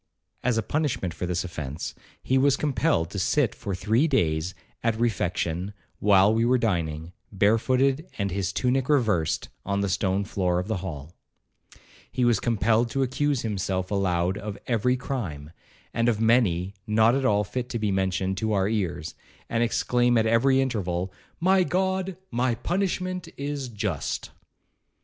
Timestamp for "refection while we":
4.99-6.43